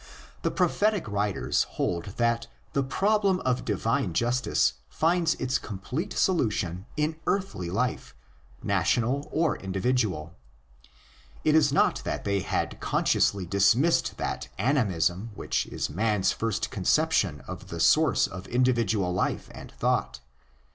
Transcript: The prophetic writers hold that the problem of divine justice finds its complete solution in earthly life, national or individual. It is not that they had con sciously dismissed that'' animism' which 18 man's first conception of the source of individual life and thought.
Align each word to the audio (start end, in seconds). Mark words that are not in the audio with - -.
The 0.41 0.49
prophetic 0.49 1.07
writers 1.07 1.61
hold 1.77 2.05
that 2.17 2.47
the 2.73 2.81
problem 2.81 3.39
of 3.41 3.63
divine 3.63 4.13
justice 4.13 4.73
finds 4.89 5.35
its 5.35 5.59
complete 5.59 6.13
solution 6.13 6.87
in 6.97 7.17
earthly 7.27 7.69
life, 7.69 8.15
national 8.63 9.29
or 9.31 9.57
individual. 9.57 10.33
It 11.43 11.53
is 11.53 11.71
not 11.71 12.01
that 12.03 12.23
they 12.23 12.39
had 12.39 12.79
con 12.79 13.03
sciously 13.03 13.47
dismissed 13.47 14.17
that'' 14.17 14.47
animism' 14.73 15.33
which 15.35 15.67
18 15.71 15.95
man's 15.95 16.31
first 16.31 16.71
conception 16.71 17.41
of 17.41 17.67
the 17.67 17.79
source 17.79 18.25
of 18.25 18.47
individual 18.47 19.13
life 19.13 19.49
and 19.53 19.71
thought. 19.71 20.19